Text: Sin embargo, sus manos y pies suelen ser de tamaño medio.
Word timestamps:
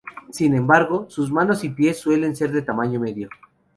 Sin 0.31 0.55
embargo, 0.55 1.05
sus 1.11 1.31
manos 1.31 1.63
y 1.63 1.69
pies 1.69 1.99
suelen 1.99 2.35
ser 2.35 2.51
de 2.51 2.63
tamaño 2.63 2.99
medio. 2.99 3.29